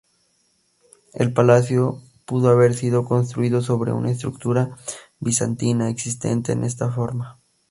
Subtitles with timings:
[1.13, 4.75] El palacio pudo haber sido construido sobre una estructura
[5.19, 7.37] bizantina existente en esta forma.